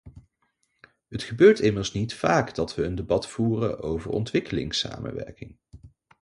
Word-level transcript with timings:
Het 1.07 1.23
gebeurt 1.23 1.59
immers 1.59 1.93
niet 1.93 2.13
vaak 2.13 2.55
dat 2.55 2.75
we 2.75 2.83
een 2.83 2.95
debat 2.95 3.27
voeren 3.27 3.79
over 3.81 4.11
ontwikkelingssamenwerking. 4.11 5.57